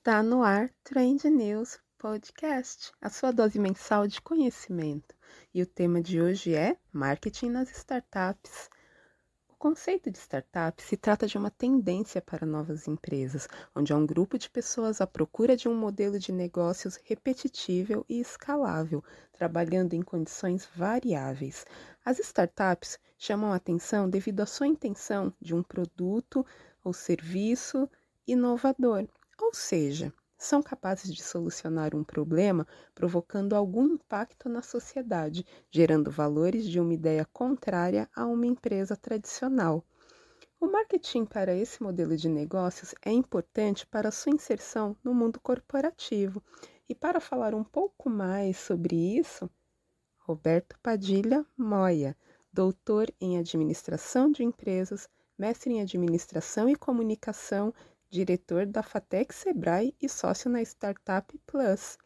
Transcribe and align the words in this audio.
Está 0.00 0.22
no 0.22 0.42
ar 0.42 0.70
Trend 0.82 1.28
News 1.28 1.78
Podcast, 1.98 2.90
a 3.02 3.10
sua 3.10 3.30
dose 3.32 3.58
mensal 3.58 4.06
de 4.06 4.18
conhecimento. 4.22 5.14
E 5.52 5.60
o 5.60 5.66
tema 5.66 6.00
de 6.00 6.22
hoje 6.22 6.54
é 6.54 6.78
Marketing 6.90 7.50
nas 7.50 7.70
Startups. 7.70 8.70
O 9.46 9.54
conceito 9.58 10.10
de 10.10 10.16
startup 10.16 10.82
se 10.82 10.96
trata 10.96 11.26
de 11.26 11.36
uma 11.36 11.50
tendência 11.50 12.22
para 12.22 12.46
novas 12.46 12.88
empresas, 12.88 13.46
onde 13.74 13.92
há 13.92 13.96
um 13.96 14.06
grupo 14.06 14.38
de 14.38 14.48
pessoas 14.48 15.02
à 15.02 15.06
procura 15.06 15.54
de 15.54 15.68
um 15.68 15.74
modelo 15.74 16.18
de 16.18 16.32
negócios 16.32 16.98
repetitível 17.04 18.02
e 18.08 18.20
escalável, 18.20 19.04
trabalhando 19.34 19.92
em 19.92 20.00
condições 20.00 20.66
variáveis. 20.74 21.66
As 22.02 22.18
startups 22.20 22.98
chamam 23.18 23.52
a 23.52 23.56
atenção 23.56 24.08
devido 24.08 24.40
à 24.40 24.46
sua 24.46 24.66
intenção 24.66 25.30
de 25.38 25.54
um 25.54 25.62
produto 25.62 26.42
ou 26.82 26.94
serviço 26.94 27.86
inovador 28.26 29.06
ou 29.40 29.54
seja, 29.54 30.12
são 30.36 30.62
capazes 30.62 31.12
de 31.14 31.22
solucionar 31.22 31.94
um 31.94 32.02
problema 32.02 32.66
provocando 32.94 33.54
algum 33.54 33.84
impacto 33.86 34.48
na 34.48 34.62
sociedade, 34.62 35.44
gerando 35.70 36.10
valores 36.10 36.64
de 36.64 36.80
uma 36.80 36.94
ideia 36.94 37.26
contrária 37.32 38.08
a 38.14 38.26
uma 38.26 38.46
empresa 38.46 38.96
tradicional. 38.96 39.84
O 40.58 40.66
marketing 40.66 41.24
para 41.24 41.54
esse 41.54 41.82
modelo 41.82 42.16
de 42.16 42.28
negócios 42.28 42.94
é 43.02 43.10
importante 43.10 43.86
para 43.86 44.10
sua 44.10 44.32
inserção 44.32 44.96
no 45.02 45.14
mundo 45.14 45.40
corporativo. 45.40 46.42
E 46.88 46.94
para 46.94 47.20
falar 47.20 47.54
um 47.54 47.64
pouco 47.64 48.10
mais 48.10 48.58
sobre 48.58 48.94
isso, 48.94 49.48
Roberto 50.18 50.78
Padilha 50.82 51.46
Moya, 51.56 52.16
doutor 52.52 53.12
em 53.20 53.38
administração 53.38 54.30
de 54.30 54.42
empresas, 54.42 55.08
mestre 55.38 55.72
em 55.72 55.80
administração 55.80 56.68
e 56.68 56.76
comunicação 56.76 57.72
diretor 58.10 58.66
da 58.66 58.82
Fatec 58.82 59.32
Sebrae 59.32 59.94
e 60.02 60.08
sócio 60.08 60.50
na 60.50 60.60
Startup 60.60 61.38
Plus. 61.46 61.96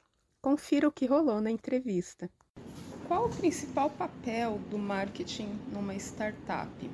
Confira 0.41 0.87
o 0.87 0.93
que 0.93 1.07
rolou 1.07 1.41
na 1.41 1.51
entrevista. 1.51 2.31
Qual 3.09 3.27
o 3.27 3.31
principal 3.31 3.89
papel 3.89 4.61
do 4.71 4.79
marketing 4.79 5.59
numa 5.73 5.95
startup? 5.95 6.91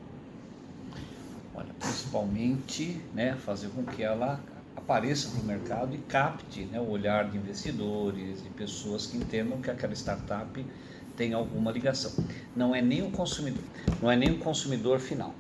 Olha, 1.55 1.75
principalmente 1.81 3.01
né, 3.13 3.37
fazer 3.37 3.69
com 3.71 3.85
que 3.85 4.03
ela 4.03 4.41
apareça 4.77 5.37
no 5.37 5.43
mercado 5.43 5.95
e 5.95 5.99
capte 5.99 6.65
né, 6.67 6.81
o 6.81 6.89
olhar 6.89 7.29
de 7.29 7.37
investidores, 7.37 8.43
de 8.43 8.49
pessoas 8.51 9.07
que 9.07 9.17
entendam 9.17 9.61
que 9.61 9.71
aquela 9.71 9.93
startup 9.93 10.65
tem 11.17 11.35
alguma 11.35 11.73
ligação. 11.73 12.13
Não 12.55 12.75
é 12.75 12.81
nem 12.81 13.03
o 13.03 13.11
consumidor, 13.11 13.65
não 14.01 14.11
é 14.11 14.17
nem 14.17 14.31
o 14.31 14.39
consumidor 14.39 15.01
final, 15.01 15.35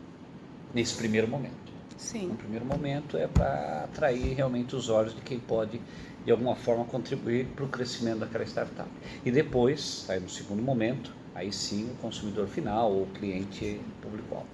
nesse 0.74 0.96
primeiro 0.96 1.28
momento. 1.28 1.59
Sim. 2.00 2.28
No 2.28 2.34
primeiro 2.34 2.64
momento 2.64 3.16
é 3.18 3.26
para 3.26 3.84
atrair 3.84 4.34
realmente 4.34 4.74
os 4.74 4.88
olhos 4.88 5.14
de 5.14 5.20
quem 5.20 5.38
pode 5.38 5.80
de 6.24 6.30
alguma 6.32 6.56
forma 6.56 6.84
contribuir 6.86 7.46
para 7.48 7.64
o 7.64 7.68
crescimento 7.68 8.20
daquela 8.20 8.44
startup. 8.44 8.88
E 9.24 9.30
depois, 9.30 10.06
aí 10.08 10.18
no 10.18 10.28
segundo 10.28 10.62
momento, 10.62 11.14
aí 11.34 11.52
sim 11.52 11.90
o 11.90 11.94
consumidor 11.96 12.48
final 12.48 12.90
ou 12.90 13.02
o 13.02 13.06
cliente 13.06 13.80
público-alvo. 14.00 14.48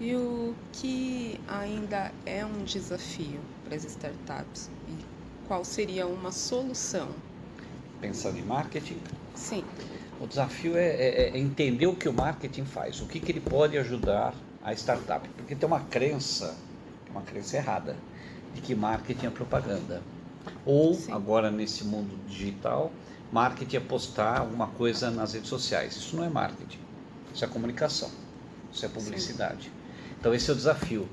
E 0.00 0.16
o 0.16 0.54
que 0.72 1.40
ainda 1.46 2.12
é 2.26 2.44
um 2.44 2.64
desafio 2.64 3.40
para 3.64 3.76
as 3.76 3.84
startups? 3.84 4.68
E 4.88 5.04
qual 5.46 5.64
seria 5.64 6.06
uma 6.06 6.32
solução? 6.32 7.08
Pensando 8.00 8.36
em 8.36 8.42
marketing? 8.42 8.98
Sim. 9.36 9.62
O 10.20 10.26
desafio 10.26 10.76
é, 10.76 10.88
é, 10.88 11.30
é 11.30 11.38
entender 11.38 11.86
o 11.86 11.94
que 11.94 12.08
o 12.08 12.12
marketing 12.12 12.64
faz, 12.64 13.00
o 13.00 13.06
que, 13.06 13.20
que 13.20 13.30
ele 13.30 13.40
pode 13.40 13.78
ajudar 13.78 14.34
a 14.62 14.72
startup. 14.72 15.28
Porque 15.30 15.54
tem 15.54 15.66
uma 15.66 15.80
crença 15.80 16.56
uma 17.10 17.22
crença 17.22 17.56
errada 17.56 17.96
de 18.54 18.60
que 18.60 18.74
marketing 18.74 19.26
é 19.26 19.30
propaganda. 19.30 20.02
Ou, 20.64 20.94
Sim. 20.94 21.12
agora 21.12 21.50
nesse 21.50 21.84
mundo 21.84 22.18
digital, 22.26 22.90
marketing 23.32 23.76
é 23.76 23.80
postar 23.80 24.40
alguma 24.40 24.68
coisa 24.68 25.10
nas 25.10 25.34
redes 25.34 25.48
sociais. 25.48 25.96
Isso 25.96 26.16
não 26.16 26.24
é 26.24 26.28
marketing, 26.28 26.78
isso 27.34 27.44
é 27.44 27.48
comunicação, 27.48 28.10
isso 28.72 28.84
é 28.84 28.88
publicidade. 28.88 29.64
Sim. 29.64 29.70
Então, 30.18 30.34
esse 30.34 30.50
é 30.50 30.52
o 30.52 30.56
desafio. 30.56 31.08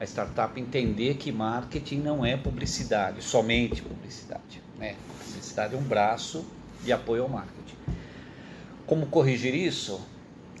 A 0.00 0.04
startup 0.04 0.60
entender 0.60 1.14
que 1.14 1.30
marketing 1.30 1.98
não 1.98 2.24
é 2.24 2.36
publicidade, 2.36 3.22
somente 3.22 3.82
publicidade. 3.82 4.60
Né? 4.78 4.96
Publicidade 5.24 5.74
é 5.74 5.78
um 5.78 5.82
braço 5.82 6.44
de 6.82 6.92
apoio 6.92 7.22
ao 7.22 7.28
marketing. 7.28 7.76
Como 8.84 9.06
corrigir 9.06 9.54
isso? 9.54 10.00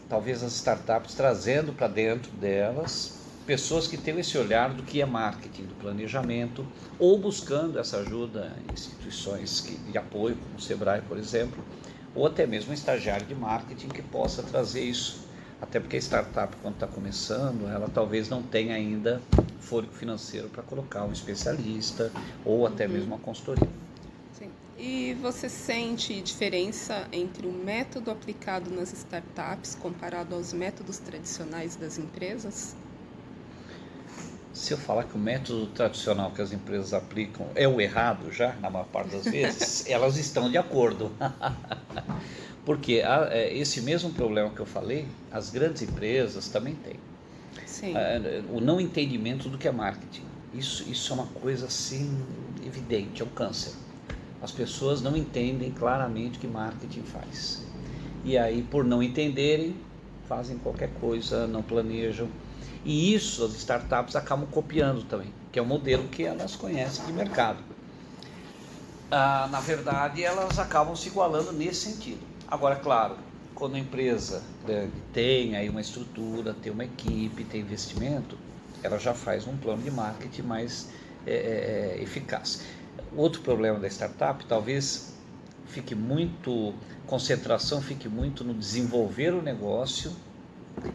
Talvez 0.08 0.42
as 0.44 0.52
startups 0.52 1.14
trazendo 1.14 1.72
para 1.72 1.88
dentro 1.88 2.30
delas 2.32 3.21
pessoas 3.46 3.86
que 3.86 3.96
têm 3.96 4.18
esse 4.18 4.38
olhar 4.38 4.72
do 4.72 4.82
que 4.82 5.00
é 5.00 5.06
marketing, 5.06 5.64
do 5.64 5.74
planejamento, 5.74 6.66
ou 6.98 7.18
buscando 7.18 7.78
essa 7.78 7.98
ajuda 7.98 8.52
em 8.68 8.72
instituições 8.72 9.64
de 9.90 9.98
apoio, 9.98 10.36
como 10.36 10.56
o 10.56 10.60
Sebrae, 10.60 11.02
por 11.02 11.18
exemplo, 11.18 11.62
ou 12.14 12.26
até 12.26 12.46
mesmo 12.46 12.70
um 12.70 12.74
estagiário 12.74 13.26
de 13.26 13.34
marketing 13.34 13.88
que 13.88 14.02
possa 14.02 14.42
trazer 14.42 14.82
isso. 14.82 15.26
Até 15.60 15.78
porque 15.78 15.96
a 15.96 16.00
startup, 16.00 16.56
quando 16.60 16.74
está 16.74 16.86
começando, 16.86 17.68
ela 17.68 17.88
talvez 17.88 18.28
não 18.28 18.42
tenha 18.42 18.74
ainda 18.74 19.22
fôlego 19.60 19.92
financeiro 19.92 20.48
para 20.48 20.62
colocar 20.62 21.04
um 21.04 21.12
especialista 21.12 22.10
ou 22.44 22.66
até 22.66 22.86
uhum. 22.86 22.92
mesmo 22.92 23.14
uma 23.14 23.18
consultoria. 23.18 23.68
Sim. 24.32 24.50
E 24.76 25.14
você 25.22 25.48
sente 25.48 26.20
diferença 26.20 27.06
entre 27.12 27.46
o 27.46 27.52
método 27.52 28.10
aplicado 28.10 28.70
nas 28.70 28.92
startups 28.92 29.76
comparado 29.76 30.34
aos 30.34 30.52
métodos 30.52 30.98
tradicionais 30.98 31.76
das 31.76 31.96
empresas? 31.96 32.74
Se 34.52 34.72
eu 34.72 34.78
falar 34.78 35.04
que 35.04 35.16
o 35.16 35.18
método 35.18 35.66
tradicional 35.68 36.30
que 36.30 36.42
as 36.42 36.52
empresas 36.52 36.92
aplicam 36.92 37.46
é 37.54 37.66
o 37.66 37.80
errado 37.80 38.30
já, 38.30 38.54
na 38.60 38.68
maior 38.68 38.86
parte 38.86 39.10
das 39.10 39.24
vezes, 39.24 39.86
elas 39.90 40.16
estão 40.16 40.50
de 40.50 40.58
acordo. 40.58 41.10
Porque 42.64 43.02
é, 43.04 43.56
esse 43.56 43.80
mesmo 43.80 44.10
problema 44.12 44.50
que 44.50 44.60
eu 44.60 44.66
falei, 44.66 45.06
as 45.30 45.50
grandes 45.50 45.82
empresas 45.82 46.48
também 46.48 46.74
têm. 46.74 46.96
Sim. 47.66 47.94
o 48.50 48.60
não 48.60 48.80
entendimento 48.80 49.48
do 49.48 49.58
que 49.58 49.66
é 49.66 49.72
marketing. 49.72 50.24
Isso, 50.54 50.88
isso 50.88 51.12
é 51.12 51.14
uma 51.14 51.26
coisa 51.26 51.66
assim 51.66 52.22
evidente, 52.64 53.22
é 53.22 53.24
um 53.24 53.28
câncer. 53.28 53.72
As 54.40 54.52
pessoas 54.52 55.00
não 55.00 55.16
entendem 55.16 55.70
claramente 55.70 56.36
o 56.36 56.40
que 56.40 56.46
marketing 56.46 57.02
faz. 57.02 57.64
E 58.24 58.38
aí, 58.38 58.62
por 58.62 58.84
não 58.84 59.02
entenderem, 59.02 59.74
fazem 60.28 60.58
qualquer 60.58 60.90
coisa, 61.00 61.46
não 61.46 61.62
planejam 61.62 62.28
e 62.84 63.14
isso 63.14 63.44
as 63.44 63.54
startups 63.54 64.16
acabam 64.16 64.46
copiando 64.46 65.04
também, 65.04 65.32
que 65.50 65.58
é 65.58 65.62
o 65.62 65.66
modelo 65.66 66.08
que 66.08 66.24
elas 66.24 66.56
conhecem 66.56 67.04
de 67.06 67.12
mercado. 67.12 67.58
Ah, 69.10 69.48
na 69.50 69.60
verdade, 69.60 70.24
elas 70.24 70.58
acabam 70.58 70.96
se 70.96 71.08
igualando 71.08 71.52
nesse 71.52 71.90
sentido. 71.90 72.20
Agora, 72.48 72.76
claro, 72.76 73.16
quando 73.54 73.76
a 73.76 73.78
empresa 73.78 74.42
né, 74.66 74.90
tem 75.12 75.54
aí 75.54 75.68
uma 75.68 75.80
estrutura, 75.80 76.54
tem 76.54 76.72
uma 76.72 76.84
equipe, 76.84 77.44
tem 77.44 77.60
investimento, 77.60 78.38
ela 78.82 78.98
já 78.98 79.14
faz 79.14 79.46
um 79.46 79.56
plano 79.56 79.82
de 79.82 79.90
marketing 79.90 80.42
mais 80.42 80.88
é, 81.26 81.32
é, 81.32 81.96
é 81.98 82.02
eficaz. 82.02 82.62
Outro 83.14 83.42
problema 83.42 83.78
da 83.78 83.86
startup, 83.88 84.44
talvez 84.46 85.12
fique 85.66 85.94
muito 85.94 86.74
concentração, 87.06 87.80
fique 87.80 88.08
muito 88.08 88.42
no 88.42 88.54
desenvolver 88.54 89.32
o 89.34 89.42
negócio 89.42 90.12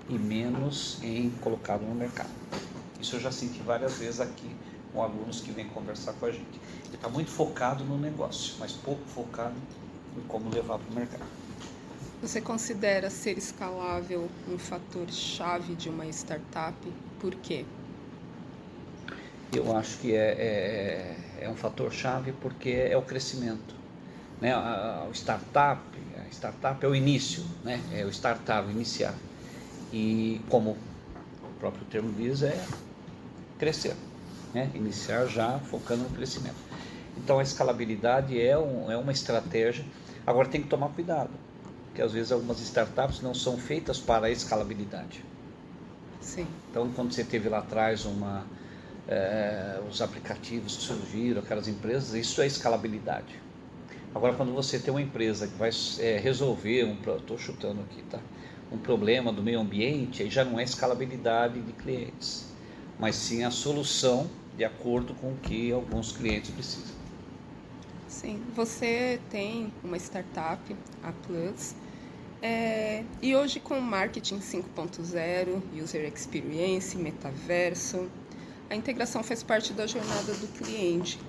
e 0.10 0.18
menos 0.18 0.98
em 1.04 1.30
colocá-lo 1.42 1.88
no 1.88 1.96
mercado. 1.96 2.30
Isso 3.00 3.16
eu 3.16 3.20
já 3.20 3.32
senti 3.32 3.62
várias 3.62 3.98
vezes 3.98 4.20
aqui 4.20 4.56
com 4.92 5.04
alunos 5.04 5.42
que 5.42 5.52
vêm 5.52 5.68
conversar 5.68 6.14
com 6.14 6.26
a 6.26 6.32
gente. 6.32 6.60
Ele 6.86 6.96
está 6.96 7.10
muito 7.10 7.30
focado 7.30 7.84
no 7.84 7.98
negócio, 7.98 8.56
mas 8.60 8.72
pouco 8.72 9.04
focado 9.06 9.56
em 10.18 10.22
como 10.28 10.50
levar 10.50 10.80
para 10.80 10.92
o 10.92 10.96
mercado. 10.96 11.24
Você 12.22 12.42
considera 12.42 13.10
ser 13.12 13.38
escalável 13.38 14.28
um 14.48 14.58
fator 14.58 15.08
chave 15.12 15.76
de 15.76 15.88
uma 15.90 16.08
startup? 16.08 16.76
Por 17.20 17.36
quê? 17.36 17.64
Eu 19.54 19.76
acho 19.78 20.00
que 20.00 20.14
é, 20.14 21.16
é, 21.40 21.46
é 21.46 21.50
um 21.50 21.56
fator 21.56 21.92
chave 21.94 22.32
porque 22.34 22.70
é 22.70 22.98
o 22.98 23.04
crescimento. 23.04 23.76
Né? 24.42 24.52
A, 24.52 25.06
a 25.08 25.12
startup, 25.14 25.82
a 26.18 26.30
startup 26.32 26.84
é 26.84 26.88
o 26.90 26.96
início, 26.96 27.44
né? 27.64 27.80
é 27.94 28.04
o 28.04 28.10
startup, 28.10 28.70
iniciar. 28.70 29.14
E 29.92 30.42
como 30.50 30.72
o 30.72 31.60
próprio 31.60 31.86
termo 31.86 32.12
diz, 32.14 32.42
é 32.44 32.62
crescer, 33.58 33.96
né? 34.54 34.70
iniciar 34.76 35.26
já 35.26 35.60
focando 35.60 36.04
no 36.04 36.10
crescimento. 36.10 36.56
Então 37.18 37.40
a 37.40 37.44
escalabilidade 37.44 38.40
é, 38.40 38.58
um, 38.58 38.92
é 38.92 38.98
uma 38.98 39.12
estratégia. 39.12 39.86
Agora 40.26 40.48
tem 40.48 40.62
que 40.62 40.68
tomar 40.68 40.90
cuidado, 40.90 41.32
porque 41.88 42.02
às 42.02 42.12
vezes 42.12 42.32
algumas 42.32 42.60
startups 42.60 43.22
não 43.22 43.34
são 43.34 43.58
feitas 43.58 44.00
para 44.00 44.28
a 44.28 44.30
escalabilidade. 44.30 45.24
Sim. 46.22 46.48
Então 46.70 46.90
quando 46.92 47.14
você 47.14 47.24
teve 47.24 47.50
lá 47.50 47.60
atrás 47.60 48.06
uma 48.06 48.46
é, 49.08 49.80
os 49.90 50.02
aplicativos 50.02 50.76
que 50.76 50.84
surgiram, 50.84 51.42
aquelas 51.42 51.68
empresas, 51.68 52.14
isso 52.14 52.42
é 52.42 52.48
escalabilidade. 52.48 53.40
Agora 54.14 54.34
quando 54.34 54.54
você 54.54 54.78
tem 54.78 54.92
uma 54.92 55.02
empresa 55.02 55.48
que 55.48 55.56
vai 55.56 55.70
é, 56.00 56.18
resolver 56.18 56.84
um, 56.84 56.94
estou 57.16 57.38
chutando 57.38 57.82
aqui, 57.82 58.02
tá? 58.04 58.20
Um 58.72 58.78
problema 58.78 59.32
do 59.32 59.42
meio 59.42 59.60
ambiente, 59.60 60.24
aí 60.24 60.30
já 60.30 60.44
não 60.44 60.60
é 60.60 60.64
escalabilidade 60.64 61.62
de 61.62 61.74
clientes, 61.74 62.46
mas 63.00 63.16
sim 63.16 63.44
a 63.44 63.52
solução 63.52 64.30
de 64.58 64.66
acordo 64.66 65.14
com 65.14 65.32
o 65.32 65.38
que 65.38 65.72
alguns 65.72 66.12
clientes 66.12 66.50
precisam. 66.52 66.96
Sim, 68.08 68.42
você 68.56 69.20
tem 69.30 69.72
uma 69.84 69.98
startup, 69.98 70.76
a 71.04 71.12
Plus, 71.12 71.76
é, 72.42 73.04
e 73.22 73.36
hoje 73.36 73.60
com 73.60 73.80
marketing 73.80 74.40
5.0, 74.40 75.62
user 75.82 76.06
experience, 76.06 76.98
metaverso, 76.98 78.10
a 78.70 78.76
integração 78.76 79.24
faz 79.24 79.42
parte 79.44 79.74
da 79.74 79.88
jornada 79.88 80.34
do 80.34 80.48
cliente. 80.58 81.20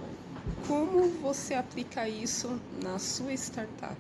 Como 0.67 1.09
você 1.21 1.55
aplica 1.55 2.09
isso 2.09 2.61
na 2.83 2.99
sua 2.99 3.33
startup? 3.35 3.97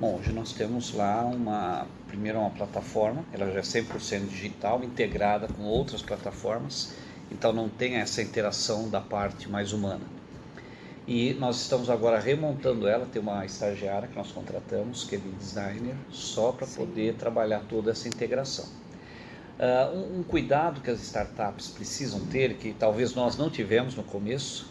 Bom, 0.00 0.16
hoje 0.18 0.32
nós 0.32 0.54
temos 0.54 0.94
lá 0.94 1.26
uma, 1.26 1.86
primeiro 2.08 2.38
uma 2.38 2.48
plataforma, 2.48 3.22
ela 3.34 3.50
já 3.50 3.58
é 3.58 3.62
100% 3.62 4.28
digital, 4.28 4.82
integrada 4.82 5.46
com 5.46 5.64
outras 5.64 6.00
plataformas, 6.00 6.94
então 7.30 7.52
não 7.52 7.68
tem 7.68 7.96
essa 7.96 8.22
interação 8.22 8.88
da 8.88 9.02
parte 9.02 9.46
mais 9.46 9.74
humana. 9.74 10.00
E 11.06 11.34
nós 11.34 11.60
estamos 11.60 11.90
agora 11.90 12.18
remontando 12.18 12.88
ela, 12.88 13.04
tem 13.04 13.20
uma 13.20 13.44
estagiária 13.44 14.08
que 14.08 14.16
nós 14.16 14.32
contratamos, 14.32 15.04
que 15.04 15.16
é 15.16 15.18
designer, 15.38 15.94
só 16.08 16.50
para 16.50 16.66
poder 16.66 17.16
trabalhar 17.16 17.60
toda 17.68 17.90
essa 17.90 18.08
integração. 18.08 18.64
Uh, 19.58 19.98
um, 19.98 20.20
um, 20.20 20.22
cuidado 20.22 20.80
que 20.80 20.90
as 20.90 21.02
startups 21.02 21.68
precisam 21.68 22.20
ter, 22.20 22.54
que 22.54 22.72
talvez 22.72 23.14
nós 23.14 23.36
não 23.36 23.50
tivemos 23.50 23.94
no 23.94 24.02
começo, 24.02 24.66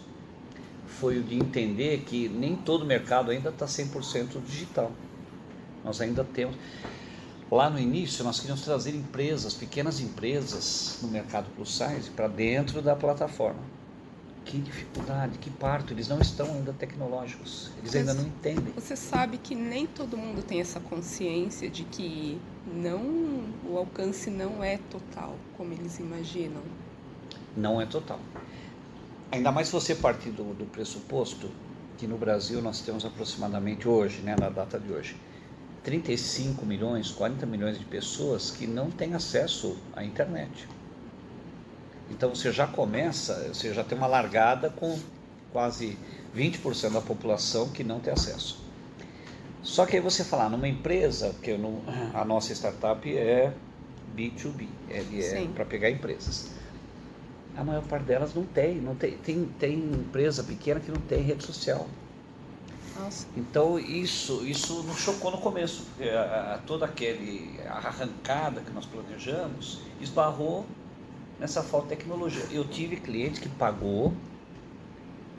foi 0.87 1.19
o 1.19 1.21
de 1.21 1.35
entender 1.35 1.99
que 1.99 2.27
nem 2.27 2.55
todo 2.55 2.83
mercado 2.83 3.29
ainda 3.29 3.49
está 3.49 3.67
100% 3.67 4.43
digital. 4.43 4.91
Nós 5.83 6.01
ainda 6.01 6.23
temos. 6.23 6.55
Lá 7.51 7.67
no 7.69 7.79
início, 7.79 8.23
nós 8.23 8.39
queríamos 8.39 8.63
trazer 8.63 8.93
empresas, 8.93 9.55
pequenas 9.55 9.99
empresas, 9.99 10.99
no 11.01 11.07
mercado 11.07 11.47
plus 11.55 11.75
size 11.75 12.09
para 12.15 12.27
dentro 12.27 12.79
da 12.81 12.95
plataforma. 12.95 13.59
Que 14.45 14.59
dificuldade, 14.59 15.37
que 15.39 15.49
parto, 15.49 15.93
eles 15.93 16.07
não 16.07 16.19
estão 16.19 16.45
ainda 16.45 16.73
tecnológicos, 16.73 17.71
eles 17.79 17.95
ainda 17.95 18.13
não 18.13 18.23
entendem. 18.23 18.73
Você 18.75 18.95
sabe 18.95 19.37
que 19.37 19.55
nem 19.55 19.87
todo 19.87 20.15
mundo 20.15 20.43
tem 20.43 20.61
essa 20.61 20.79
consciência 20.79 21.69
de 21.69 21.83
que 21.83 22.39
não 22.67 23.01
o 23.67 23.77
alcance 23.77 24.29
não 24.29 24.63
é 24.63 24.77
total, 24.89 25.35
como 25.57 25.73
eles 25.73 25.99
imaginam. 25.99 26.61
Não 27.57 27.81
é 27.81 27.85
total. 27.85 28.19
Ainda 29.31 29.51
mais 29.51 29.67
se 29.67 29.73
você 29.73 29.93
partir 29.93 30.31
do, 30.31 30.53
do 30.53 30.65
pressuposto 30.65 31.49
que 31.97 32.07
no 32.07 32.17
Brasil 32.17 32.61
nós 32.61 32.81
temos 32.81 33.05
aproximadamente 33.05 33.87
hoje, 33.87 34.21
né, 34.21 34.35
na 34.39 34.49
data 34.49 34.79
de 34.79 34.91
hoje, 34.91 35.15
35 35.83 36.65
milhões, 36.65 37.11
40 37.11 37.45
milhões 37.45 37.77
de 37.77 37.85
pessoas 37.85 38.51
que 38.51 38.67
não 38.67 38.89
têm 38.91 39.13
acesso 39.13 39.77
à 39.95 40.03
internet. 40.03 40.67
Então 42.09 42.33
você 42.33 42.51
já 42.51 42.67
começa, 42.67 43.47
você 43.53 43.73
já 43.73 43.83
tem 43.83 43.97
uma 43.97 44.07
largada 44.07 44.69
com 44.69 44.97
quase 45.51 45.97
20% 46.35 46.91
da 46.91 47.01
população 47.01 47.69
que 47.69 47.83
não 47.83 47.99
tem 47.99 48.13
acesso. 48.13 48.63
Só 49.61 49.85
que 49.85 49.95
aí 49.95 50.01
você 50.01 50.23
falar 50.23 50.49
numa 50.49 50.67
empresa, 50.67 51.29
porque 51.29 51.57
no, 51.57 51.81
a 52.13 52.23
nossa 52.25 52.53
startup 52.53 53.17
é 53.17 53.53
B2B, 54.15 54.67
ele 54.89 55.23
é 55.23 55.47
para 55.53 55.65
pegar 55.65 55.89
empresas. 55.89 56.51
A 57.55 57.63
maior 57.63 57.83
parte 57.83 58.05
delas 58.05 58.33
não 58.33 58.45
tem, 58.45 58.75
não 58.75 58.95
tem, 58.95 59.17
tem, 59.17 59.45
tem 59.59 59.73
empresa 59.77 60.43
pequena 60.43 60.79
que 60.79 60.89
não 60.91 61.01
tem 61.01 61.21
rede 61.21 61.43
social. 61.43 61.87
Nossa. 62.99 63.27
Então 63.35 63.79
isso, 63.79 64.45
isso 64.45 64.83
nos 64.83 64.99
chocou 64.99 65.31
no 65.31 65.37
começo, 65.37 65.85
porque 65.85 66.09
a, 66.09 66.55
a, 66.55 66.57
toda 66.59 66.85
aquele 66.85 67.59
arrancada 67.67 68.61
que 68.61 68.71
nós 68.71 68.85
planejamos 68.85 69.79
esbarrou 70.01 70.65
nessa 71.39 71.63
falta 71.63 71.87
de 71.87 71.95
tecnologia. 71.95 72.43
Eu 72.51 72.67
tive 72.67 72.97
cliente 72.97 73.39
que 73.39 73.47
pagou, 73.47 74.13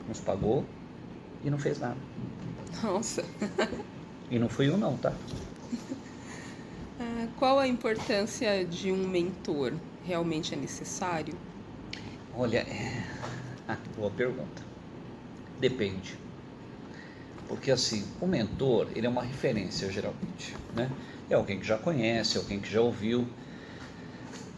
nos 0.07 0.19
pagou 0.19 0.65
e 1.43 1.49
não 1.49 1.59
fez 1.59 1.79
nada. 1.79 1.97
Nossa. 2.81 3.23
E 4.29 4.39
não 4.39 4.49
fui 4.49 4.67
eu 4.67 4.77
não, 4.77 4.97
tá? 4.97 5.13
Ah, 7.03 7.27
qual 7.39 7.57
a 7.57 7.67
importância 7.67 8.63
de 8.63 8.91
um 8.91 9.07
mentor? 9.07 9.73
Realmente 10.05 10.53
é 10.53 10.57
necessário? 10.57 11.33
Olha, 12.35 12.59
é... 12.59 13.03
ah, 13.67 13.75
boa 13.97 14.11
pergunta. 14.11 14.61
Depende. 15.59 16.15
Porque 17.51 17.69
assim, 17.69 18.05
o 18.21 18.25
mentor, 18.25 18.87
ele 18.95 19.05
é 19.05 19.09
uma 19.09 19.23
referência 19.23 19.91
geralmente, 19.91 20.55
né? 20.73 20.89
É 21.29 21.35
alguém 21.35 21.59
que 21.59 21.67
já 21.67 21.77
conhece, 21.77 22.37
alguém 22.37 22.61
que 22.61 22.71
já 22.71 22.79
ouviu, 22.79 23.27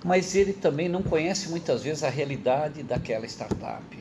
mas 0.06 0.36
ele 0.36 0.54
também 0.54 0.88
não 0.88 1.02
conhece 1.02 1.50
muitas 1.50 1.82
vezes 1.82 2.04
a 2.04 2.10
realidade 2.10 2.84
daquela 2.84 3.26
startup, 3.26 3.98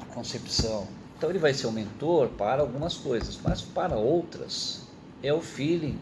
a 0.00 0.14
concepção. 0.14 0.86
Então 1.18 1.28
ele 1.28 1.40
vai 1.40 1.52
ser 1.54 1.66
um 1.66 1.72
mentor 1.72 2.28
para 2.28 2.62
algumas 2.62 2.96
coisas, 2.96 3.36
mas 3.42 3.62
para 3.62 3.96
outras 3.96 4.82
é 5.24 5.32
o 5.32 5.40
feeling 5.40 5.98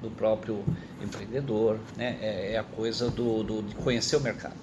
do 0.00 0.10
próprio 0.12 0.64
empreendedor, 0.98 1.78
né? 1.94 2.16
é, 2.22 2.52
é 2.54 2.58
a 2.58 2.64
coisa 2.64 3.10
do, 3.10 3.42
do, 3.42 3.62
de 3.62 3.74
conhecer 3.74 4.16
o 4.16 4.20
mercado. 4.20 4.56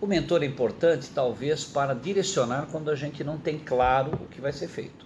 O 0.00 0.06
mentor 0.06 0.42
é 0.42 0.46
importante, 0.46 1.10
talvez, 1.14 1.64
para 1.64 1.94
direcionar 1.94 2.66
quando 2.72 2.90
a 2.90 2.96
gente 2.96 3.22
não 3.22 3.38
tem 3.38 3.56
claro 3.56 4.10
o 4.14 4.26
que 4.26 4.40
vai 4.40 4.52
ser 4.52 4.66
feito. 4.66 5.05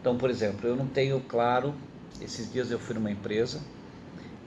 Então, 0.00 0.16
por 0.16 0.30
exemplo, 0.30 0.66
eu 0.66 0.74
não 0.74 0.86
tenho 0.86 1.20
claro, 1.20 1.74
esses 2.22 2.50
dias 2.50 2.70
eu 2.70 2.78
fui 2.78 2.94
numa 2.94 3.10
empresa, 3.10 3.60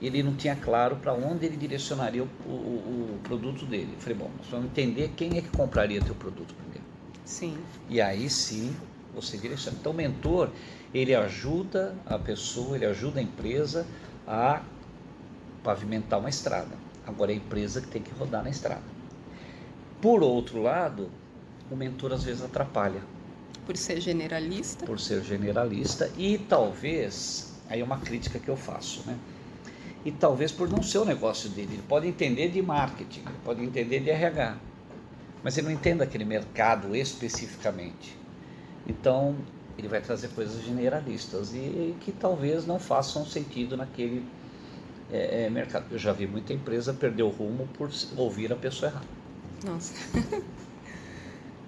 ele 0.02 0.24
não 0.24 0.36
tinha 0.36 0.56
claro 0.56 0.96
para 0.96 1.14
onde 1.14 1.46
ele 1.46 1.56
direcionaria 1.56 2.24
o, 2.24 2.50
o, 2.50 3.16
o, 3.16 3.20
produto 3.24 3.64
dele. 3.66 3.90
Eu 3.94 4.00
falei, 4.00 4.18
bom, 4.18 4.32
nós 4.38 4.48
vamos 4.48 4.66
entender 4.66 5.12
quem 5.16 5.38
é 5.38 5.42
que 5.42 5.50
compraria 5.50 6.02
teu 6.02 6.16
produto 6.16 6.56
primeiro. 6.56 6.84
Sim. 7.24 7.56
E 7.88 8.02
aí 8.02 8.30
sim 8.30 8.76
você 9.14 9.38
direciona. 9.38 9.78
Então, 9.80 9.92
o 9.92 9.96
mentor, 9.96 10.50
ele 10.92 11.14
ajuda 11.14 11.96
a 12.06 12.18
pessoa, 12.18 12.76
ele 12.76 12.86
ajuda 12.86 13.20
a 13.20 13.24
empresa 13.24 13.86
a 14.28 14.64
pavimentar 15.64 16.20
uma 16.20 16.30
estrada. 16.30 16.76
Agora 17.06 17.32
é 17.32 17.36
a 17.36 17.38
empresa 17.38 17.80
que 17.80 17.88
tem 17.88 18.02
que 18.02 18.12
rodar 18.12 18.44
na 18.44 18.50
estrada. 18.50 18.84
Por 20.02 20.24
outro 20.24 20.62
lado, 20.62 21.10
o 21.72 21.76
mentor 21.76 22.12
às 22.12 22.24
vezes 22.24 22.44
atrapalha 22.44 23.02
por 23.66 23.78
ser 23.78 24.00
generalista? 24.02 24.86
Por 24.86 25.00
ser 25.00 25.24
generalista 25.24 26.12
e 26.18 26.38
talvez, 26.38 27.54
aí 27.70 27.82
é 27.82 27.84
uma 27.84 28.00
crítica 28.00 28.40
que 28.40 28.50
eu 28.50 28.58
faço, 28.58 29.04
né? 29.06 29.18
E 30.06 30.12
talvez 30.12 30.52
por 30.52 30.70
não 30.70 30.84
ser 30.84 30.98
o 30.98 31.06
negócio 31.06 31.50
dele. 31.50 31.76
Ele 31.76 31.84
pode 31.88 32.08
entender 32.08 32.50
de 32.50 32.62
marketing, 32.62 33.22
ele 33.22 33.40
pode 33.44 33.64
entender 33.64 34.02
de 34.02 34.10
RH, 34.10 34.58
mas 35.42 35.58
ele 35.58 35.68
não 35.68 35.74
entende 35.74 36.04
aquele 36.04 36.26
mercado 36.26 36.96
especificamente. 36.96 38.18
Então, 38.86 39.36
ele 39.78 39.88
vai 39.88 40.02
trazer 40.02 40.30
coisas 40.30 40.62
generalistas 40.64 41.54
e 41.54 41.96
que 42.02 42.12
talvez 42.12 42.66
não 42.66 42.80
façam 42.80 43.26
sentido 43.26 43.78
naquele 43.78 44.26
é, 45.12 45.46
é, 45.46 45.50
mercado. 45.50 45.86
Eu 45.90 45.98
já 45.98 46.12
vi 46.12 46.28
muita 46.28 46.54
empresa 46.54 46.94
perder 46.94 47.24
o 47.24 47.30
rumo 47.30 47.68
por 47.78 47.90
ouvir 48.18 48.52
a 48.52 48.56
pessoa 48.56 48.92
errada. 48.92 49.08
Nossa. 49.66 49.94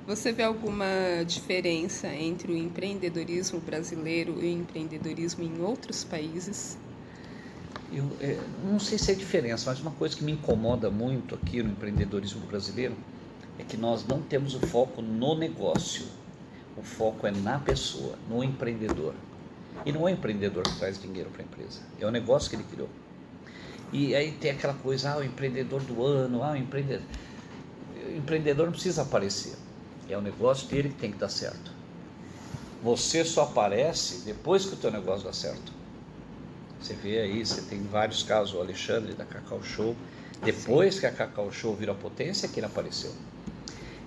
Você 0.07 0.31
vê 0.31 0.43
alguma 0.43 0.85
diferença 1.25 2.07
entre 2.13 2.51
o 2.51 2.55
empreendedorismo 2.55 3.59
brasileiro 3.59 4.33
e 4.39 4.45
o 4.45 4.59
empreendedorismo 4.61 5.43
em 5.43 5.63
outros 5.63 6.03
países? 6.03 6.77
Eu 7.91 8.05
é, 8.21 8.39
não 8.63 8.79
sei 8.79 8.99
se 8.99 9.11
é 9.11 9.15
diferença, 9.15 9.67
mas 9.67 9.79
uma 9.79 9.89
coisa 9.89 10.15
que 10.15 10.23
me 10.23 10.33
incomoda 10.33 10.91
muito 10.91 11.33
aqui 11.33 11.63
no 11.63 11.71
empreendedorismo 11.71 12.45
brasileiro 12.45 12.95
é 13.57 13.63
que 13.63 13.75
nós 13.77 14.05
não 14.05 14.21
temos 14.21 14.53
o 14.53 14.59
foco 14.59 15.01
no 15.01 15.33
negócio. 15.33 16.05
O 16.77 16.83
foco 16.83 17.25
é 17.25 17.31
na 17.31 17.57
pessoa, 17.57 18.15
no 18.29 18.43
empreendedor. 18.43 19.15
E 19.87 19.91
não 19.91 20.01
é 20.07 20.11
o 20.11 20.13
empreendedor 20.13 20.65
que 20.65 20.77
traz 20.77 21.01
dinheiro 21.01 21.31
para 21.31 21.41
a 21.41 21.45
empresa, 21.45 21.81
é 21.99 22.05
o 22.05 22.11
negócio 22.11 22.47
que 22.51 22.55
ele 22.55 22.65
criou. 22.71 22.89
E 23.91 24.13
aí 24.13 24.33
tem 24.33 24.51
aquela 24.51 24.75
coisa, 24.75 25.13
ah, 25.13 25.17
o 25.17 25.23
empreendedor 25.23 25.81
do 25.81 26.03
ano, 26.05 26.43
ah, 26.43 26.51
o 26.51 26.55
empreendedor. 26.55 27.07
O 28.07 28.17
empreendedor 28.17 28.67
não 28.67 28.73
precisa 28.73 29.01
aparecer. 29.01 29.64
É 30.09 30.17
o 30.17 30.21
negócio 30.21 30.67
dele 30.67 30.89
que 30.89 30.95
tem 30.95 31.11
que 31.11 31.17
dar 31.17 31.29
certo. 31.29 31.71
Você 32.83 33.25
só 33.25 33.43
aparece 33.43 34.23
depois 34.25 34.65
que 34.65 34.73
o 34.73 34.77
teu 34.77 34.91
negócio 34.91 35.25
dá 35.25 35.33
certo. 35.33 35.73
Você 36.79 36.93
vê 36.93 37.19
aí, 37.19 37.43
você 37.43 37.61
tem 37.61 37.81
vários 37.83 38.21
casos, 38.21 38.53
o 38.53 38.59
Alexandre 38.59 39.13
da 39.13 39.25
Cacau 39.25 39.63
Show, 39.63 39.95
depois 40.43 40.93
Sim. 40.93 40.99
que 40.99 41.05
a 41.07 41.11
Cacau 41.11 41.51
Show 41.51 41.75
virou 41.75 41.95
potência, 41.95 42.47
que 42.47 42.59
ele 42.59 42.67
apareceu. 42.67 43.11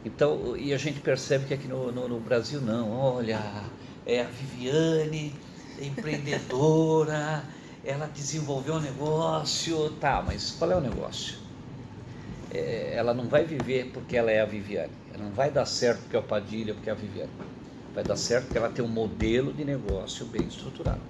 Então, 0.04 0.56
e 0.56 0.72
a 0.72 0.78
gente 0.78 1.00
percebe 1.00 1.46
que 1.46 1.54
aqui 1.54 1.66
no, 1.66 1.90
no, 1.90 2.08
no 2.08 2.20
Brasil 2.20 2.60
não, 2.60 2.92
olha, 2.92 3.64
é 4.06 4.20
a 4.20 4.28
Viviane, 4.28 5.34
é 5.80 5.84
empreendedora, 5.86 7.42
ela 7.84 8.06
desenvolveu 8.06 8.74
um 8.74 8.80
negócio, 8.80 9.90
tá, 10.00 10.22
mas 10.24 10.52
qual 10.52 10.70
é 10.70 10.76
o 10.76 10.80
negócio? 10.80 11.36
É, 12.50 12.94
ela 12.94 13.12
não 13.12 13.28
vai 13.28 13.44
viver 13.44 13.90
porque 13.92 14.16
ela 14.16 14.30
é 14.30 14.40
a 14.40 14.44
Viviane. 14.44 14.92
Não 15.18 15.30
vai 15.30 15.50
dar 15.50 15.66
certo 15.66 16.00
porque 16.00 16.16
é 16.16 16.18
o 16.18 16.22
Padilha, 16.22 16.74
porque 16.74 16.88
é 16.88 16.92
a 16.92 16.96
Viviane. 16.96 17.30
Vai 17.94 18.04
dar 18.04 18.16
certo 18.16 18.44
porque 18.44 18.58
ela 18.58 18.70
tem 18.70 18.84
um 18.84 18.88
modelo 18.88 19.52
de 19.52 19.64
negócio 19.64 20.24
bem 20.26 20.46
estruturado. 20.46 21.00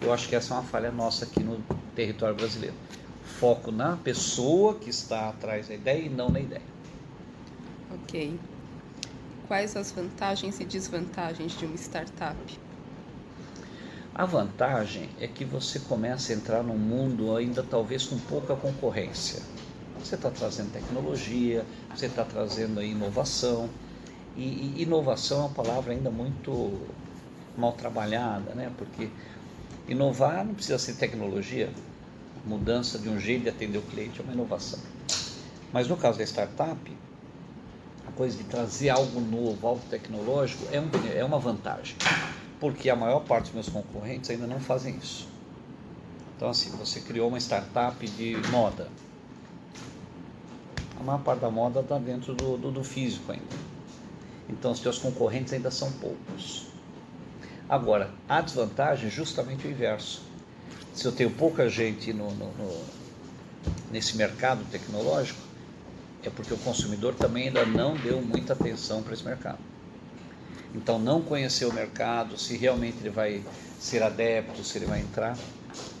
Eu 0.00 0.12
acho 0.12 0.28
que 0.28 0.36
essa 0.36 0.54
é 0.54 0.56
uma 0.56 0.62
falha 0.62 0.90
nossa 0.90 1.24
aqui 1.24 1.42
no 1.42 1.60
território 1.94 2.34
brasileiro. 2.34 2.74
Foco 3.24 3.70
na 3.70 3.96
pessoa 3.96 4.74
que 4.74 4.90
está 4.90 5.28
atrás 5.28 5.68
da 5.68 5.74
ideia 5.74 6.02
e 6.02 6.08
não 6.08 6.28
na 6.28 6.40
ideia. 6.40 6.62
Ok. 7.90 8.38
Quais 9.48 9.76
as 9.76 9.92
vantagens 9.92 10.60
e 10.60 10.64
desvantagens 10.64 11.58
de 11.58 11.66
uma 11.66 11.76
startup? 11.76 12.36
A 14.14 14.26
vantagem 14.26 15.08
é 15.20 15.26
que 15.26 15.44
você 15.44 15.78
começa 15.78 16.32
a 16.32 16.36
entrar 16.36 16.62
num 16.62 16.76
mundo 16.76 17.34
ainda 17.34 17.62
talvez 17.62 18.04
com 18.04 18.18
pouca 18.18 18.54
concorrência. 18.54 19.42
Você 20.04 20.14
está 20.14 20.30
trazendo 20.30 20.72
tecnologia, 20.72 21.64
você 21.94 22.06
está 22.06 22.24
trazendo 22.24 22.82
inovação. 22.82 23.68
E, 24.36 24.42
e, 24.76 24.82
inovação 24.82 25.38
é 25.38 25.40
uma 25.42 25.50
palavra 25.50 25.92
ainda 25.92 26.10
muito 26.10 26.80
mal 27.56 27.72
trabalhada, 27.72 28.54
né? 28.54 28.72
Porque 28.76 29.10
inovar 29.86 30.44
não 30.44 30.54
precisa 30.54 30.78
ser 30.78 30.94
tecnologia. 30.94 31.70
Mudança 32.44 32.98
de 32.98 33.08
um 33.08 33.20
jeito 33.20 33.42
de 33.42 33.48
atender 33.48 33.78
o 33.78 33.82
cliente 33.82 34.20
é 34.20 34.24
uma 34.24 34.32
inovação. 34.32 34.80
Mas 35.72 35.86
no 35.86 35.96
caso 35.96 36.18
da 36.18 36.24
startup, 36.24 36.96
a 38.06 38.10
coisa 38.12 38.36
de 38.36 38.44
trazer 38.44 38.90
algo 38.90 39.20
novo, 39.20 39.66
algo 39.66 39.82
tecnológico, 39.88 40.66
é, 40.72 40.80
um, 40.80 40.88
é 41.14 41.24
uma 41.24 41.38
vantagem 41.38 41.96
porque 42.62 42.88
a 42.88 42.94
maior 42.94 43.18
parte 43.24 43.46
dos 43.46 43.54
meus 43.54 43.68
concorrentes 43.68 44.30
ainda 44.30 44.46
não 44.46 44.60
fazem 44.60 44.96
isso. 44.96 45.26
Então, 46.36 46.48
assim, 46.48 46.70
você 46.70 47.00
criou 47.00 47.26
uma 47.26 47.38
startup 47.38 48.06
de 48.06 48.36
moda. 48.52 48.88
A 51.02 51.04
maior 51.04 51.22
parte 51.24 51.40
da 51.40 51.50
moda 51.50 51.80
está 51.80 51.98
dentro 51.98 52.32
do, 52.32 52.56
do, 52.56 52.70
do, 52.70 52.84
físico 52.84 53.32
ainda. 53.32 53.44
Então, 54.48 54.70
os 54.70 54.78
teus 54.78 54.98
concorrentes 54.98 55.52
ainda 55.52 55.68
são 55.68 55.90
poucos. 55.90 56.68
Agora, 57.68 58.14
a 58.28 58.40
desvantagem 58.40 59.08
é 59.08 59.10
justamente 59.10 59.66
o 59.66 59.70
inverso. 59.70 60.22
Se 60.94 61.04
eu 61.04 61.10
tenho 61.10 61.32
pouca 61.32 61.68
gente 61.68 62.12
no, 62.12 62.30
no, 62.30 62.52
no, 62.52 62.84
nesse 63.90 64.16
mercado 64.16 64.64
tecnológico, 64.70 65.40
é 66.22 66.30
porque 66.30 66.54
o 66.54 66.58
consumidor 66.58 67.16
também 67.16 67.48
ainda 67.48 67.66
não 67.66 67.96
deu 67.96 68.22
muita 68.22 68.52
atenção 68.52 69.02
para 69.02 69.14
esse 69.14 69.24
mercado. 69.24 69.58
Então, 70.74 70.98
não 70.98 71.20
conhecer 71.20 71.66
o 71.66 71.72
mercado, 71.72 72.38
se 72.38 72.56
realmente 72.56 72.98
ele 73.00 73.10
vai 73.10 73.42
ser 73.78 74.02
adepto, 74.02 74.64
se 74.64 74.78
ele 74.78 74.86
vai 74.86 75.00
entrar. 75.00 75.36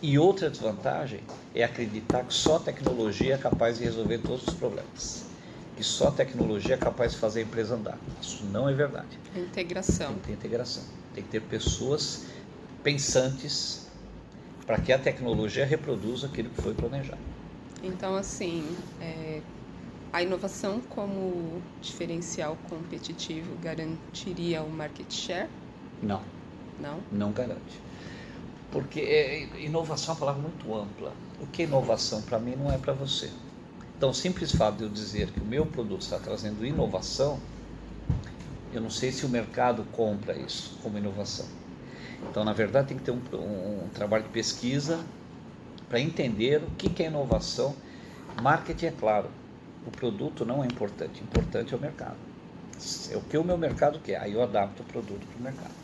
E 0.00 0.18
outra 0.18 0.50
desvantagem 0.50 1.20
é 1.54 1.62
acreditar 1.64 2.24
que 2.24 2.34
só 2.34 2.56
a 2.56 2.60
tecnologia 2.60 3.34
é 3.34 3.38
capaz 3.38 3.78
de 3.78 3.84
resolver 3.84 4.18
todos 4.18 4.46
os 4.46 4.54
problemas. 4.54 5.24
Que 5.76 5.84
só 5.84 6.08
a 6.08 6.12
tecnologia 6.12 6.74
é 6.74 6.78
capaz 6.78 7.12
de 7.12 7.18
fazer 7.18 7.40
a 7.40 7.42
empresa 7.42 7.74
andar. 7.74 7.98
Isso 8.20 8.44
não 8.46 8.68
é 8.68 8.74
verdade. 8.74 9.18
Integração. 9.34 10.08
Tem 10.08 10.16
que 10.16 10.26
ter 10.26 10.32
integração. 10.32 10.82
Tem 11.14 11.24
que 11.24 11.30
ter 11.30 11.40
pessoas 11.42 12.26
pensantes 12.82 13.86
para 14.66 14.78
que 14.78 14.92
a 14.92 14.98
tecnologia 14.98 15.64
reproduza 15.64 16.26
aquilo 16.26 16.50
que 16.50 16.62
foi 16.62 16.74
planejado. 16.74 17.18
Então, 17.82 18.14
assim, 18.14 18.64
é, 19.00 19.40
a 20.12 20.22
inovação 20.22 20.80
como 20.90 21.62
diferencial 21.80 22.56
competitivo 22.68 23.56
garantiria 23.62 24.62
o 24.62 24.70
market 24.70 25.10
share? 25.10 25.48
Não. 26.02 26.20
Não? 26.78 27.00
Não 27.10 27.32
garante. 27.32 27.80
Porque 28.70 29.00
é, 29.00 29.64
inovação 29.64 30.12
é 30.12 30.12
uma 30.14 30.20
palavra 30.20 30.42
muito 30.42 30.74
ampla. 30.74 31.12
O 31.40 31.46
que 31.46 31.62
é 31.62 31.64
inovação 31.64 32.20
para 32.22 32.38
mim 32.38 32.54
não 32.56 32.70
é 32.70 32.76
para 32.76 32.92
você. 32.92 33.30
Então, 33.96 34.10
o 34.10 34.14
simples 34.14 34.52
fato 34.52 34.78
de 34.78 34.84
eu 34.84 34.88
dizer 34.88 35.30
que 35.30 35.40
o 35.40 35.44
meu 35.44 35.64
produto 35.64 36.02
está 36.02 36.18
trazendo 36.18 36.66
inovação, 36.66 37.38
eu 38.72 38.80
não 38.80 38.90
sei 38.90 39.12
se 39.12 39.24
o 39.24 39.28
mercado 39.28 39.84
compra 39.92 40.36
isso 40.36 40.76
como 40.82 40.98
inovação. 40.98 41.46
Então, 42.30 42.44
na 42.44 42.52
verdade, 42.52 42.88
tem 42.88 42.96
que 42.96 43.04
ter 43.04 43.12
um, 43.12 43.20
um, 43.34 43.84
um 43.84 43.88
trabalho 43.90 44.24
de 44.24 44.30
pesquisa 44.30 45.04
para 45.88 46.00
entender 46.00 46.62
o 46.62 46.70
que, 46.76 46.88
que 46.88 47.02
é 47.02 47.06
inovação. 47.06 47.76
Marketing, 48.40 48.86
é 48.86 48.90
claro, 48.90 49.28
o 49.86 49.90
produto 49.90 50.44
não 50.44 50.62
é 50.62 50.66
importante, 50.66 51.22
importante 51.22 51.74
é 51.74 51.76
o 51.76 51.80
mercado. 51.80 52.16
É 53.10 53.16
o 53.16 53.20
que 53.20 53.36
o 53.36 53.44
meu 53.44 53.56
mercado 53.56 53.98
quer, 54.00 54.20
aí 54.20 54.32
eu 54.32 54.42
adapto 54.42 54.82
o 54.82 54.86
produto 54.86 55.24
para 55.26 55.38
o 55.38 55.42
mercado. 55.42 55.74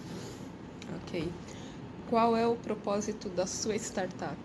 Ok. 1.03 1.31
Qual 2.09 2.37
é 2.37 2.47
o 2.47 2.57
propósito 2.57 3.29
da 3.29 3.47
sua 3.47 3.77
startup? 3.77 4.37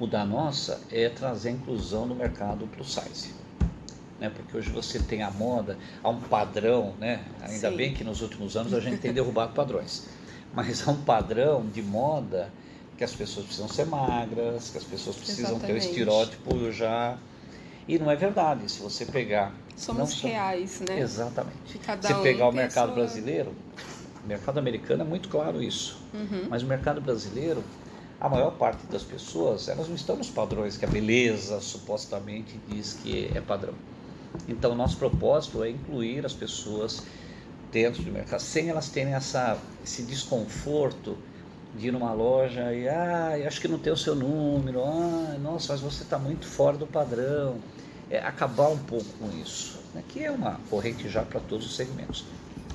O 0.00 0.06
da 0.06 0.24
nossa 0.24 0.80
é 0.90 1.08
trazer 1.08 1.50
inclusão 1.50 2.06
no 2.06 2.14
mercado 2.14 2.66
plus 2.66 2.94
size. 2.94 3.34
Né? 4.18 4.30
Porque 4.30 4.56
hoje 4.56 4.70
você 4.70 4.98
tem 4.98 5.22
a 5.22 5.30
moda, 5.30 5.78
há 6.02 6.08
um 6.08 6.20
padrão, 6.20 6.94
né? 6.98 7.24
ainda 7.40 7.70
Sim. 7.70 7.76
bem 7.76 7.94
que 7.94 8.02
nos 8.02 8.20
últimos 8.20 8.56
anos 8.56 8.74
a 8.74 8.80
gente 8.80 8.98
tem 8.98 9.12
derrubado 9.12 9.52
padrões, 9.52 10.08
mas 10.52 10.86
há 10.86 10.90
um 10.90 11.02
padrão 11.02 11.64
de 11.66 11.82
moda 11.82 12.52
que 12.96 13.04
as 13.04 13.14
pessoas 13.14 13.46
precisam 13.46 13.68
ser 13.68 13.86
magras, 13.86 14.70
que 14.70 14.78
as 14.78 14.84
pessoas 14.84 15.16
precisam 15.16 15.52
Exatamente. 15.52 15.66
ter 15.66 15.72
o 15.72 15.90
estereótipo 15.90 16.72
já 16.72 17.16
e 17.88 17.98
não 17.98 18.10
é 18.10 18.14
verdade. 18.14 18.70
Se 18.70 18.80
você 18.80 19.06
pegar. 19.06 19.52
Somos 19.74 20.20
reais, 20.20 20.80
né? 20.86 21.00
Exatamente. 21.00 21.80
Se 22.02 22.12
um 22.12 22.22
pegar 22.22 22.48
o 22.48 22.52
mercado 22.52 22.88
sua... 22.88 22.94
brasileiro, 22.96 23.54
o 24.22 24.28
mercado 24.28 24.58
americano 24.58 25.02
é 25.02 25.06
muito 25.06 25.28
claro 25.30 25.62
isso. 25.62 25.98
Uhum. 26.12 26.46
Mas 26.50 26.62
o 26.62 26.66
mercado 26.66 27.00
brasileiro, 27.00 27.64
a 28.20 28.28
maior 28.28 28.50
parte 28.52 28.86
das 28.86 29.02
pessoas, 29.02 29.68
elas 29.68 29.88
não 29.88 29.94
estão 29.94 30.16
nos 30.16 30.28
padrões 30.28 30.76
que 30.76 30.84
a 30.84 30.88
beleza 30.88 31.60
supostamente 31.60 32.60
diz 32.68 32.92
que 33.02 33.30
é 33.34 33.40
padrão. 33.40 33.74
Então, 34.46 34.74
nosso 34.74 34.98
propósito 34.98 35.64
é 35.64 35.70
incluir 35.70 36.26
as 36.26 36.34
pessoas 36.34 37.02
dentro 37.72 38.02
do 38.02 38.12
mercado, 38.12 38.40
sem 38.40 38.68
elas 38.68 38.88
terem 38.88 39.14
essa, 39.14 39.58
esse 39.84 40.02
desconforto 40.02 41.16
de 41.74 41.88
ir 41.88 41.92
numa 41.92 42.12
loja 42.12 42.72
e, 42.72 42.88
ah, 42.88 43.34
acho 43.46 43.60
que 43.60 43.68
não 43.68 43.78
tem 43.78 43.92
o 43.92 43.96
seu 43.96 44.14
número, 44.14 44.82
ah, 44.82 45.36
nossa, 45.40 45.72
mas 45.72 45.80
você 45.80 46.02
está 46.02 46.18
muito 46.18 46.46
fora 46.46 46.76
do 46.76 46.86
padrão. 46.86 47.56
É, 48.10 48.18
acabar 48.20 48.68
um 48.68 48.78
pouco 48.78 49.04
com 49.18 49.28
isso, 49.38 49.80
né, 49.94 50.02
que 50.08 50.24
é 50.24 50.30
uma 50.30 50.58
corrente 50.70 51.08
já 51.10 51.22
para 51.22 51.40
todos 51.40 51.66
os 51.66 51.76
segmentos. 51.76 52.24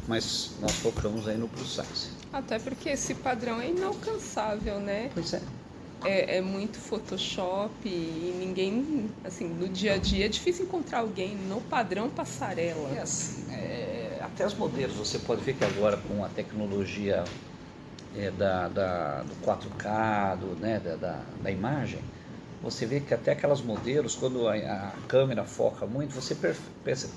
Mas 0.07 0.51
nós 0.61 0.73
focamos 0.73 1.27
aí 1.27 1.37
no 1.37 1.47
plus 1.47 1.75
size. 1.75 2.09
Até 2.31 2.59
porque 2.59 2.89
esse 2.89 3.15
padrão 3.15 3.59
é 3.59 3.69
inalcançável, 3.69 4.79
né? 4.79 5.09
Pois 5.13 5.33
é. 5.33 5.41
É, 6.03 6.37
é, 6.37 6.41
muito 6.41 6.77
Photoshop 6.77 7.71
e 7.85 8.35
ninguém, 8.37 9.09
assim, 9.23 9.47
no 9.47 9.69
dia 9.69 9.93
a 9.93 9.97
dia 9.97 10.25
é 10.25 10.27
difícil 10.27 10.65
encontrar 10.65 10.99
alguém 10.99 11.35
no 11.35 11.61
padrão 11.61 12.09
passarela. 12.09 12.89
É 12.89 12.99
assim, 12.99 13.49
é, 13.53 14.19
até 14.21 14.45
os 14.45 14.53
modelos, 14.53 14.97
você 14.97 15.17
pode 15.17 15.41
ver 15.41 15.53
que 15.55 15.63
agora 15.63 15.95
com 15.95 16.23
a 16.23 16.27
tecnologia 16.27 17.23
é, 18.15 18.31
da, 18.31 18.67
da, 18.67 19.23
do 19.23 19.35
4K, 19.45 20.37
do, 20.37 20.55
né, 20.59 20.79
da, 20.79 20.95
da, 20.95 21.21
da, 21.41 21.51
imagem, 21.51 21.99
você 22.61 22.85
vê 22.85 22.99
que 22.99 23.13
até 23.13 23.31
aquelas 23.31 23.61
modelos, 23.61 24.15
quando 24.15 24.47
a, 24.47 24.53
a 24.53 24.91
câmera 25.07 25.43
foca 25.43 25.85
muito, 25.85 26.13
você 26.13 26.35
per, 26.35 26.55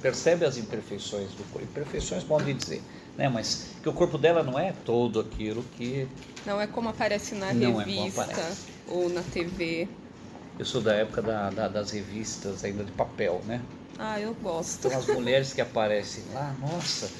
percebe 0.02 0.44
as 0.44 0.56
imperfeições 0.56 1.30
do 1.32 1.44
corpo. 1.52 1.68
Imperfeições 1.68 2.24
pode 2.24 2.52
dizer, 2.52 2.82
né, 3.16 3.28
mas 3.28 3.68
que 3.82 3.88
o 3.88 3.92
corpo 3.92 4.18
dela 4.18 4.42
não 4.42 4.58
é 4.58 4.72
todo 4.84 5.20
aquilo 5.20 5.62
que. 5.76 6.08
Não 6.44 6.60
é 6.60 6.66
como 6.66 6.88
aparece 6.88 7.34
na 7.34 7.52
não 7.52 7.80
é 7.80 7.84
revista 7.84 8.22
é 8.22 8.54
ou 8.88 9.08
na 9.08 9.22
TV. 9.22 9.88
Eu 10.58 10.64
sou 10.64 10.80
da 10.80 10.94
época 10.94 11.20
da, 11.20 11.50
da, 11.50 11.68
das 11.68 11.90
revistas 11.90 12.64
ainda 12.64 12.82
de 12.82 12.92
papel, 12.92 13.42
né? 13.46 13.60
Ah, 13.98 14.18
eu 14.18 14.34
gosto. 14.34 14.86
Então 14.86 14.98
as 14.98 15.06
mulheres 15.06 15.52
que 15.52 15.60
aparecem 15.60 16.24
lá, 16.32 16.54
nossa, 16.60 17.10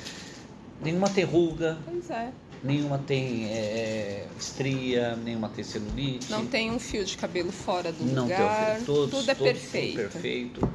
nenhuma 0.80 1.09
tem 1.11 1.25
ruga. 1.25 1.78
Pois 1.85 2.11
é 2.11 2.33
nenhuma 2.66 2.99
tem 2.99 3.46
é, 3.46 4.26
estria, 4.38 5.16
nenhuma 5.16 5.49
tem 5.49 5.64
celulite. 5.64 6.30
Não 6.30 6.44
tem 6.46 6.70
um 6.70 6.78
fio 6.78 7.04
de 7.04 7.16
cabelo 7.16 7.52
fora 7.52 7.92
do 7.92 8.04
não 8.04 8.25
lugar. 8.25 8.76
Tem 8.76 8.85
todos, 8.85 9.11
tudo 9.11 9.30
é 9.30 9.35
todos, 9.35 9.52
perfeito. 9.52 9.96
Tudo 9.96 10.11
perfeito. 10.12 10.68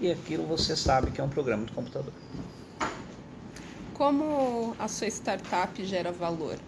E 0.00 0.10
aquilo 0.10 0.44
você 0.44 0.76
sabe 0.76 1.10
que 1.10 1.20
é 1.20 1.24
um 1.24 1.28
programa 1.28 1.64
de 1.64 1.72
computador. 1.72 2.12
Como 3.94 4.76
a 4.78 4.88
sua 4.88 5.06
startup 5.06 5.82
gera 5.84 6.12
valor? 6.12 6.58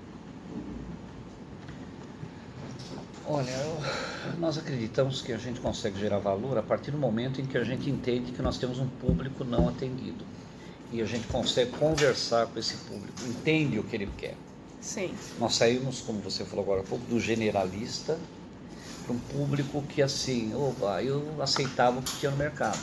Olha, 3.27 3.53
nós 4.39 4.57
acreditamos 4.57 5.21
que 5.21 5.33
a 5.33 5.37
gente 5.37 5.61
consegue 5.61 6.01
gerar 6.01 6.19
valor 6.19 6.57
a 6.57 6.63
partir 6.63 6.91
do 6.91 6.97
momento 6.97 7.43
em 7.43 7.45
que 7.45 7.59
a 7.59 7.65
gente 7.65 7.91
entende 7.91 8.33
que 8.33 8.41
nós 8.41 8.57
temos 8.57 8.79
um 8.79 8.87
público 8.87 9.45
não 9.45 9.69
atendido. 9.69 10.25
E 10.91 11.03
a 11.03 11.05
gente 11.05 11.27
consegue 11.27 11.73
conversar 11.73 12.47
com 12.47 12.59
esse 12.59 12.75
público, 12.79 13.13
entende 13.27 13.79
o 13.79 13.85
que 13.85 13.97
ele 13.97 14.09
quer. 14.17 14.35
Sim. 14.81 15.13
Nós 15.39 15.55
saímos, 15.55 16.01
como 16.01 16.21
você 16.21 16.45
falou 16.45 16.65
agora 16.65 16.81
há 16.81 16.85
pouco, 16.85 17.05
do 17.07 17.21
generalista 17.21 18.19
para 19.05 19.13
um 19.13 19.19
público 19.19 19.83
que 19.83 20.03
assim, 20.03 20.55
opa, 20.55 21.03
eu 21.03 21.23
aceitava 21.41 21.99
o 21.99 22.03
que 22.03 22.19
tinha 22.19 22.31
no 22.31 22.37
mercado. 22.37 22.81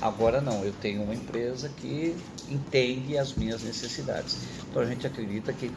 Agora 0.00 0.40
não, 0.40 0.64
eu 0.64 0.72
tenho 0.80 1.02
uma 1.02 1.14
empresa 1.14 1.68
que 1.68 2.14
entende 2.48 3.18
as 3.18 3.34
minhas 3.34 3.62
necessidades. 3.62 4.38
Então 4.70 4.82
a 4.82 4.86
gente 4.86 5.06
acredita 5.06 5.52
que 5.52 5.72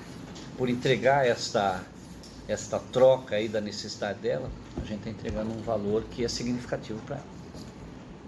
por 0.58 0.70
entregar 0.70 1.26
esta 1.26 1.84
esta 2.48 2.78
troca 2.78 3.38
aí 3.38 3.48
da 3.48 3.60
necessidade 3.60 4.20
dela, 4.20 4.52
a 4.78 4.86
gente 4.86 5.00
está 5.00 5.10
entregando 5.10 5.52
um 5.52 5.62
valor 5.64 6.04
que 6.12 6.24
é 6.24 6.28
significativo 6.28 7.00
para 7.02 7.16
ela. 7.16 7.35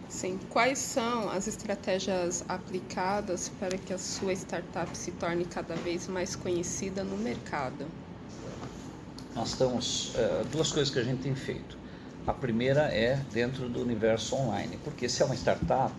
Sim. 0.09 0.39
Quais 0.49 0.79
são 0.79 1.29
as 1.29 1.47
estratégias 1.47 2.43
aplicadas 2.47 3.49
para 3.59 3.77
que 3.77 3.93
a 3.93 3.97
sua 3.97 4.33
startup 4.33 4.97
se 4.97 5.11
torne 5.11 5.45
cada 5.45 5.75
vez 5.75 6.07
mais 6.07 6.35
conhecida 6.35 7.03
no 7.03 7.17
mercado? 7.17 7.85
Nós 9.35 9.53
temos 9.53 10.15
uh, 10.15 10.45
duas 10.51 10.71
coisas 10.71 10.91
que 10.91 10.99
a 10.99 11.03
gente 11.03 11.21
tem 11.21 11.35
feito. 11.35 11.77
A 12.25 12.33
primeira 12.33 12.83
é 12.93 13.19
dentro 13.31 13.69
do 13.69 13.81
universo 13.81 14.35
online, 14.35 14.79
porque 14.83 15.07
se 15.07 15.21
é 15.21 15.25
uma 15.25 15.35
startup, 15.35 15.93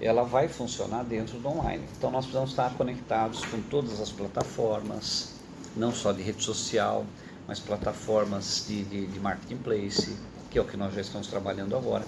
ela 0.00 0.22
vai 0.22 0.48
funcionar 0.48 1.04
dentro 1.04 1.38
do 1.38 1.48
online. 1.48 1.84
Então 1.96 2.10
nós 2.10 2.24
precisamos 2.24 2.50
estar 2.50 2.74
conectados 2.74 3.44
com 3.44 3.60
todas 3.62 4.00
as 4.00 4.10
plataformas 4.10 5.34
não 5.76 5.92
só 5.92 6.12
de 6.12 6.22
rede 6.22 6.42
social, 6.42 7.04
mas 7.46 7.60
plataformas 7.60 8.64
de, 8.66 8.84
de, 8.84 9.06
de 9.06 9.20
marketplace, 9.20 10.16
que 10.50 10.58
é 10.58 10.62
o 10.62 10.64
que 10.64 10.76
nós 10.76 10.94
já 10.94 11.00
estamos 11.00 11.28
trabalhando 11.28 11.76
agora. 11.76 12.04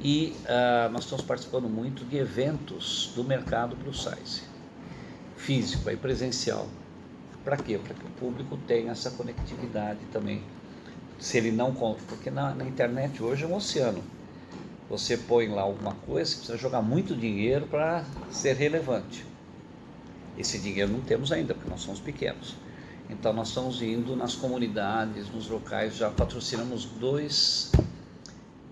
E 0.00 0.36
uh, 0.44 0.90
nós 0.92 1.04
estamos 1.04 1.24
participando 1.24 1.68
muito 1.68 2.04
de 2.04 2.18
eventos 2.18 3.12
do 3.16 3.24
mercado 3.24 3.74
plus 3.76 4.04
size, 4.04 4.42
físico 5.36 5.90
e 5.90 5.96
presencial. 5.96 6.68
Para 7.44 7.56
quê? 7.56 7.80
Para 7.82 7.94
que 7.94 8.04
o 8.04 8.10
público 8.10 8.56
tenha 8.66 8.92
essa 8.92 9.10
conectividade 9.10 10.00
também. 10.12 10.42
Se 11.18 11.36
ele 11.36 11.50
não 11.50 11.72
compra, 11.72 12.02
porque 12.06 12.30
na, 12.30 12.54
na 12.54 12.64
internet 12.64 13.20
hoje 13.22 13.42
é 13.42 13.46
um 13.46 13.56
oceano. 13.56 14.04
Você 14.88 15.16
põe 15.16 15.48
lá 15.48 15.62
alguma 15.62 15.94
coisa, 15.94 16.30
você 16.30 16.36
precisa 16.36 16.58
jogar 16.58 16.80
muito 16.80 17.16
dinheiro 17.16 17.66
para 17.66 18.04
ser 18.30 18.54
relevante. 18.54 19.26
Esse 20.38 20.58
dinheiro 20.60 20.92
não 20.92 21.00
temos 21.00 21.32
ainda, 21.32 21.54
porque 21.54 21.68
nós 21.68 21.80
somos 21.80 21.98
pequenos. 21.98 22.54
Então 23.10 23.32
nós 23.32 23.48
estamos 23.48 23.82
indo 23.82 24.14
nas 24.14 24.36
comunidades, 24.36 25.28
nos 25.30 25.48
locais, 25.48 25.96
já 25.96 26.08
patrocinamos 26.08 26.84
dois, 26.84 27.72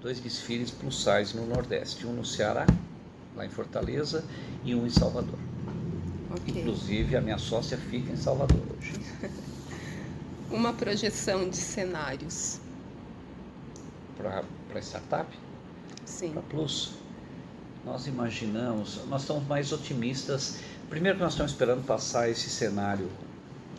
dois 0.06 0.20
desfiles 0.20 0.70
plus 0.70 1.02
size 1.02 1.36
no 1.36 1.44
Nordeste, 1.48 2.06
um 2.06 2.12
no 2.12 2.24
Ceará, 2.24 2.64
lá 3.34 3.44
em 3.44 3.48
Fortaleza, 3.48 4.24
e 4.64 4.72
um 4.72 4.86
em 4.86 4.88
Salvador. 4.88 5.36
Okay. 6.30 6.60
Inclusive 6.60 7.16
a 7.16 7.20
minha 7.20 7.38
sócia 7.38 7.76
fica 7.76 8.12
em 8.12 8.16
Salvador 8.16 8.60
hoje. 8.78 8.92
Uma 10.48 10.72
projeção 10.72 11.50
de 11.50 11.56
cenários. 11.56 12.60
Para 14.16 14.80
startup? 14.80 15.28
Sim. 16.04 16.30
Para 16.30 16.42
Plus? 16.42 16.92
Nós 17.84 18.06
imaginamos, 18.06 19.00
nós 19.08 19.22
estamos 19.22 19.44
mais 19.48 19.72
otimistas. 19.72 20.60
Primeiro 20.88 21.18
que 21.18 21.24
nós 21.24 21.32
estamos 21.32 21.50
esperando 21.50 21.84
passar 21.84 22.30
esse 22.30 22.48
cenário 22.48 23.10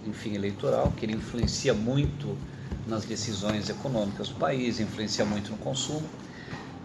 enfim, 0.06 0.36
eleitoral, 0.36 0.92
que 0.98 1.06
ele 1.06 1.14
influencia 1.14 1.74
muito 1.74 2.38
nas 2.86 3.06
decisões 3.06 3.70
econômicas 3.70 4.30
do 4.30 4.36
país, 4.36 4.80
influencia 4.80 5.26
muito 5.26 5.52
no 5.52 5.58
consumo. 5.58 6.08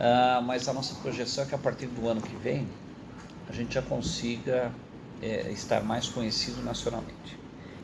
Uh, 0.01 0.43
mas 0.45 0.69
a 0.69 0.73
nossa 0.73 0.95
projeção 0.97 1.45
é 1.45 1.47
que 1.47 1.55
a 1.55 1.59
partir 1.59 1.87
do 1.87 2.09
ano 2.09 2.21
que 2.21 2.35
vem 2.37 2.67
a 3.49 3.53
gente 3.53 3.75
já 3.75 3.83
consiga 3.83 4.73
é, 5.21 5.51
estar 5.51 5.83
mais 5.85 6.09
conhecido 6.09 6.63
nacionalmente. 6.63 7.39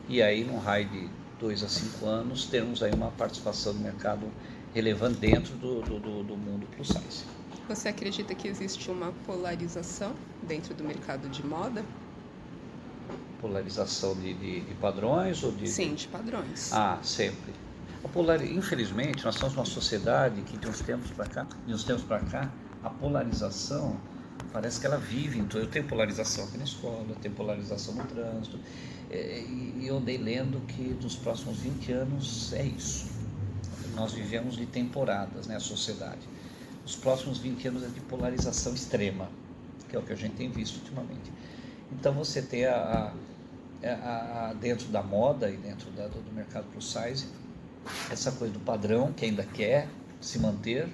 E 0.07 0.21
aí, 0.21 0.43
num 0.43 0.57
raio 0.57 0.89
de 0.89 1.07
dois 1.39 1.63
a 1.63 1.69
cinco 1.69 2.07
anos, 2.07 2.45
termos 2.45 2.81
aí 2.81 2.91
uma 2.91 3.11
participação 3.11 3.73
do 3.73 3.79
mercado 3.79 4.27
relevante 4.73 5.19
dentro 5.19 5.55
do, 5.55 5.81
do, 5.81 6.23
do 6.23 6.35
mundo 6.35 6.65
plus 6.75 6.87
size. 6.87 7.23
Você 7.67 7.89
acredita 7.89 8.33
que 8.33 8.47
existe 8.47 8.89
uma 8.89 9.11
polarização 9.25 10.13
dentro 10.47 10.73
do 10.73 10.83
mercado 10.83 11.29
de 11.29 11.45
moda? 11.45 11.83
polarização 13.39 14.15
de, 14.15 14.33
de, 14.33 14.61
de 14.61 14.73
padrões 14.75 15.41
ou 15.43 15.51
de 15.53 15.67
sim 15.67 15.93
de 15.93 16.09
padrões 16.09 16.73
ah 16.73 16.99
sempre 17.01 17.53
infelizmente 18.51 19.25
nós 19.25 19.35
somos 19.35 19.55
uma 19.55 19.65
sociedade 19.65 20.41
que 20.41 20.57
de 20.57 20.67
uns 20.67 20.79
tempos 20.81 21.11
para 21.11 21.25
cá 21.25 21.47
de 21.65 21.73
uns 21.73 21.83
tempos 21.83 22.03
para 22.03 22.19
cá 22.21 22.51
a 22.83 22.89
polarização 22.89 23.99
parece 24.53 24.79
que 24.79 24.85
ela 24.85 24.97
vive 24.97 25.39
então 25.39 25.59
eu 25.59 25.67
tenho 25.67 25.85
polarização 25.85 26.45
aqui 26.45 26.57
na 26.57 26.63
escola 26.63 27.05
eu 27.09 27.15
tenho 27.15 27.35
polarização 27.35 27.93
no 27.95 28.03
trânsito 28.05 28.59
é, 29.09 29.41
e 29.41 29.87
eu 29.87 29.97
andei 29.97 30.17
lendo 30.17 30.59
que 30.67 30.83
nos 31.01 31.15
próximos 31.15 31.57
20 31.59 31.91
anos 31.93 32.53
é 32.53 32.63
isso. 32.63 33.07
Nós 33.95 34.13
vivemos 34.13 34.55
de 34.55 34.67
temporadas 34.67 35.47
né 35.47 35.55
a 35.55 35.59
sociedade. 35.59 36.29
Os 36.85 36.95
próximos 36.95 37.39
20 37.39 37.67
anos 37.69 37.83
é 37.83 37.87
de 37.87 37.99
polarização 38.01 38.73
extrema 38.73 39.27
que 39.89 39.95
é 39.95 39.99
o 39.99 40.03
que 40.03 40.13
a 40.13 40.15
gente 40.15 40.35
tem 40.35 40.51
visto 40.51 40.77
ultimamente. 40.77 41.33
Então 41.91 42.13
você 42.13 42.43
tem 42.43 42.65
a, 42.65 43.11
a, 43.83 44.49
a, 44.49 44.53
dentro 44.53 44.87
da 44.89 45.01
moda 45.01 45.49
e 45.49 45.57
dentro 45.57 45.89
da, 45.91 46.07
do 46.07 46.31
mercado 46.31 46.65
plus 46.71 46.91
size 46.91 47.25
essa 48.11 48.31
coisa 48.31 48.53
do 48.53 48.59
padrão 48.59 49.13
que 49.13 49.25
ainda 49.25 49.43
quer 49.43 49.87
se 50.19 50.39
manter 50.39 50.87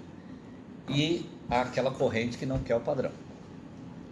e 0.88 1.30
aquela 1.50 1.92
corrente 1.92 2.38
que 2.38 2.46
não 2.46 2.60
quer 2.60 2.76
o 2.76 2.82
padrão. 2.82 3.12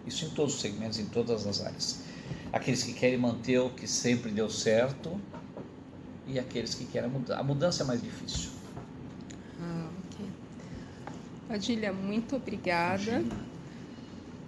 Isso 0.06 0.24
em 0.26 0.30
todos 0.30 0.54
os 0.54 0.60
segmentos, 0.60 0.98
em 0.98 1.06
todas 1.06 1.46
as 1.46 1.60
áreas. 1.64 2.00
Aqueles 2.52 2.82
que 2.82 2.92
querem 2.92 3.18
manter 3.18 3.58
o 3.58 3.70
que 3.70 3.86
sempre 3.86 4.30
deu 4.30 4.50
certo 4.50 5.20
e 6.26 6.38
aqueles 6.38 6.74
que 6.74 6.84
querem 6.84 7.08
mudar. 7.08 7.38
A 7.38 7.42
mudança 7.42 7.82
é 7.82 7.86
mais 7.86 8.02
difícil. 8.02 8.50
Ah, 9.60 9.88
ok. 10.12 10.26
Padilha, 11.48 11.92
muito 11.92 12.36
obrigada. 12.36 13.02
Imagina. 13.02 13.54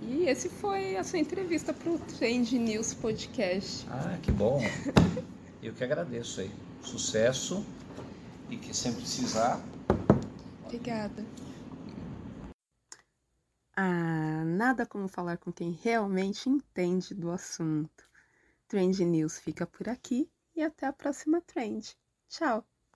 E 0.03 0.29
esse 0.29 0.49
foi 0.49 0.97
a 0.97 1.03
sua 1.03 1.19
entrevista 1.19 1.73
para 1.73 1.91
o 1.91 1.99
Trend 1.99 2.53
News 2.53 2.95
Podcast. 2.95 3.87
Ah, 3.91 4.17
que 4.23 4.31
bom. 4.31 4.61
Eu 5.63 5.73
que 5.73 5.83
agradeço 5.83 6.43
aí. 6.43 6.51
Sucesso 6.83 7.65
e 8.49 8.57
que 8.57 8.75
sempre 8.75 9.01
precisar. 9.01 9.61
Obrigada. 10.65 11.25
Ah, 13.77 14.43
nada 14.45 14.87
como 14.87 15.09
falar 15.09 15.37
com 15.39 15.53
quem 15.53 15.73
realmente 15.73 16.49
entende 16.49 17.15
do 17.15 17.31
assunto. 17.31 18.05
Trend 18.69 19.05
News 19.05 19.39
fica 19.39 19.67
por 19.67 19.89
aqui 19.89 20.31
e 20.55 20.63
até 20.63 20.87
a 20.87 20.93
próxima 20.93 21.41
trend. 21.41 21.97
Tchau! 22.29 22.67